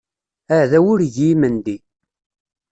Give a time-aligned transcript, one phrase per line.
[0.53, 1.77] Aɛdaw ur igi imendi.